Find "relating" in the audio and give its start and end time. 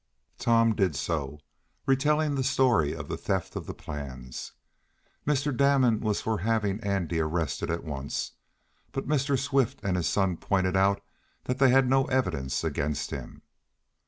1.85-2.33